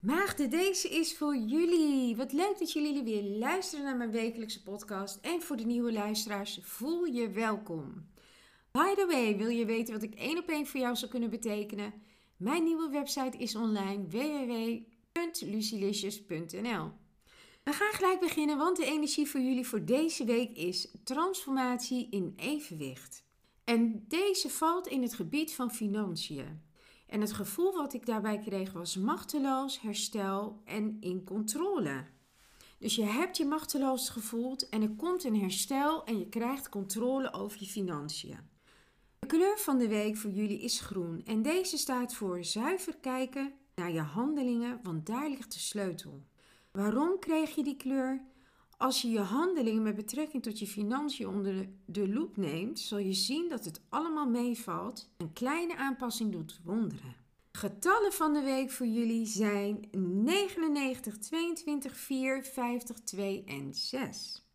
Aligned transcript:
Maagden, 0.00 0.50
deze 0.50 0.88
is 0.88 1.16
voor 1.16 1.36
jullie. 1.36 2.16
Wat 2.16 2.32
leuk 2.32 2.58
dat 2.58 2.72
jullie 2.72 3.02
weer 3.02 3.22
luisteren 3.22 3.84
naar 3.84 3.96
mijn 3.96 4.10
wekelijkse 4.10 4.62
podcast. 4.62 5.18
En 5.20 5.42
voor 5.42 5.56
de 5.56 5.64
nieuwe 5.64 5.92
luisteraars, 5.92 6.58
voel 6.62 7.04
je 7.04 7.30
welkom. 7.30 8.06
By 8.70 8.94
the 8.94 9.06
way, 9.06 9.36
wil 9.36 9.48
je 9.48 9.64
weten 9.64 9.94
wat 9.94 10.02
ik 10.02 10.14
één 10.14 10.38
op 10.38 10.48
één 10.48 10.66
voor 10.66 10.80
jou 10.80 10.96
zou 10.96 11.10
kunnen 11.10 11.30
betekenen? 11.30 11.94
Mijn 12.36 12.64
nieuwe 12.64 12.90
website 12.90 13.38
is 13.38 13.56
online 13.56 14.06
www.lucilicious.nl 14.08 16.92
We 17.64 17.72
gaan 17.72 17.92
gelijk 17.92 18.20
beginnen, 18.20 18.58
want 18.58 18.76
de 18.76 18.84
energie 18.84 19.26
voor 19.26 19.40
jullie 19.40 19.66
voor 19.66 19.84
deze 19.84 20.24
week 20.24 20.56
is 20.56 20.88
transformatie 21.04 22.08
in 22.10 22.32
evenwicht. 22.36 23.24
En 23.64 24.04
deze 24.08 24.50
valt 24.50 24.86
in 24.86 25.02
het 25.02 25.14
gebied 25.14 25.54
van 25.54 25.70
financiën. 25.70 26.64
En 27.06 27.20
het 27.20 27.32
gevoel 27.32 27.72
wat 27.72 27.94
ik 27.94 28.06
daarbij 28.06 28.38
kreeg 28.38 28.72
was 28.72 28.96
machteloos, 28.96 29.80
herstel 29.80 30.60
en 30.64 30.96
in 31.00 31.24
controle. 31.24 32.04
Dus 32.78 32.94
je 32.94 33.04
hebt 33.04 33.36
je 33.36 33.44
machteloos 33.44 34.08
gevoeld 34.08 34.68
en 34.68 34.82
er 34.82 34.94
komt 34.96 35.24
een 35.24 35.40
herstel 35.40 36.04
en 36.04 36.18
je 36.18 36.28
krijgt 36.28 36.68
controle 36.68 37.32
over 37.32 37.60
je 37.60 37.66
financiën. 37.66 38.38
De 39.18 39.26
kleur 39.26 39.58
van 39.58 39.78
de 39.78 39.88
week 39.88 40.16
voor 40.16 40.30
jullie 40.30 40.60
is 40.60 40.80
groen 40.80 41.22
en 41.24 41.42
deze 41.42 41.76
staat 41.76 42.14
voor 42.14 42.44
zuiver 42.44 42.96
kijken 42.96 43.52
naar 43.74 43.92
je 43.92 44.00
handelingen, 44.00 44.80
want 44.82 45.06
daar 45.06 45.28
ligt 45.28 45.52
de 45.52 45.58
sleutel. 45.58 46.22
Waarom 46.72 47.18
kreeg 47.18 47.54
je 47.54 47.64
die 47.64 47.76
kleur? 47.76 48.24
Als 48.78 49.02
je 49.02 49.08
je 49.08 49.20
handelingen 49.20 49.82
met 49.82 49.96
betrekking 49.96 50.42
tot 50.42 50.58
je 50.58 50.66
financiën 50.66 51.28
onder 51.28 51.68
de 51.84 52.08
loep 52.08 52.36
neemt, 52.36 52.78
zal 52.78 52.98
je 52.98 53.12
zien 53.12 53.48
dat 53.48 53.64
het 53.64 53.80
allemaal 53.88 54.28
meevalt. 54.28 55.10
Een 55.16 55.32
kleine 55.32 55.76
aanpassing 55.76 56.32
doet 56.32 56.60
wonderen. 56.64 57.14
Getallen 57.52 58.12
van 58.12 58.32
de 58.32 58.42
week 58.42 58.70
voor 58.70 58.86
jullie 58.86 59.26
zijn 59.26 59.88
99, 60.24 61.18
22, 61.18 61.96
4, 61.96 62.42
50, 62.42 63.00
2 63.00 63.44
en 63.44 63.74
6. 63.74 64.46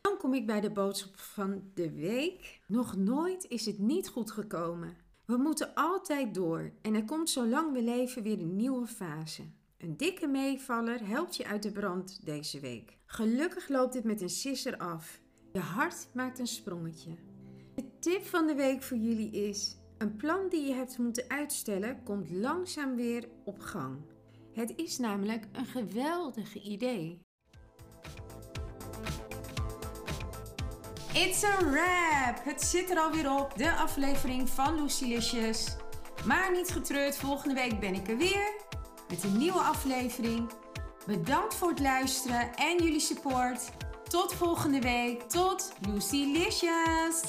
Dan 0.00 0.16
kom 0.16 0.34
ik 0.34 0.46
bij 0.46 0.60
de 0.60 0.70
boodschap 0.70 1.16
van 1.16 1.62
de 1.74 1.92
week. 1.92 2.60
Nog 2.66 2.96
nooit 2.96 3.46
is 3.48 3.66
het 3.66 3.78
niet 3.78 4.08
goed 4.08 4.30
gekomen. 4.30 4.96
We 5.24 5.36
moeten 5.36 5.74
altijd 5.74 6.34
door 6.34 6.72
en 6.82 6.94
er 6.94 7.04
komt 7.04 7.30
zolang 7.30 7.72
we 7.72 7.82
leven 7.82 8.22
weer 8.22 8.40
een 8.40 8.56
nieuwe 8.56 8.86
fase. 8.86 9.42
Een 9.84 9.96
dikke 9.96 10.26
meevaller 10.26 11.06
helpt 11.06 11.36
je 11.36 11.46
uit 11.46 11.62
de 11.62 11.72
brand 11.72 12.20
deze 12.26 12.60
week. 12.60 12.98
Gelukkig 13.06 13.68
loopt 13.68 13.92
dit 13.92 14.04
met 14.04 14.20
een 14.20 14.28
sisser 14.28 14.76
af. 14.76 15.20
Je 15.52 15.58
hart 15.58 16.08
maakt 16.12 16.38
een 16.38 16.46
sprongetje. 16.46 17.10
De 17.74 17.98
tip 17.98 18.24
van 18.24 18.46
de 18.46 18.54
week 18.54 18.82
voor 18.82 18.96
jullie 18.96 19.30
is: 19.30 19.76
een 19.98 20.16
plan 20.16 20.48
die 20.48 20.66
je 20.66 20.74
hebt 20.74 20.98
moeten 20.98 21.24
uitstellen 21.28 22.02
komt 22.02 22.30
langzaam 22.30 22.96
weer 22.96 23.28
op 23.44 23.60
gang. 23.60 23.96
Het 24.52 24.72
is 24.76 24.98
namelijk 24.98 25.46
een 25.52 25.66
geweldig 25.66 26.54
idee. 26.54 27.20
It's 31.12 31.44
a 31.44 31.58
wrap! 31.58 32.44
Het 32.44 32.62
zit 32.62 32.90
er 32.90 32.98
alweer 32.98 33.32
op, 33.40 33.56
de 33.56 33.72
aflevering 33.72 34.48
van 34.48 34.82
Lucilicious. 34.82 35.76
Maar 36.26 36.52
niet 36.52 36.68
getreurd, 36.68 37.16
volgende 37.16 37.54
week 37.54 37.80
ben 37.80 37.94
ik 37.94 38.08
er 38.08 38.16
weer 38.16 38.62
met 39.08 39.24
een 39.24 39.36
nieuwe 39.36 39.58
aflevering. 39.60 40.50
Bedankt 41.06 41.54
voor 41.54 41.68
het 41.68 41.80
luisteren 41.80 42.54
en 42.54 42.76
jullie 42.82 43.00
support. 43.00 43.70
Tot 44.08 44.34
volgende 44.34 44.80
week. 44.80 45.22
Tot 45.22 45.72
Lucy 45.86 46.24
Licious! 46.32 47.22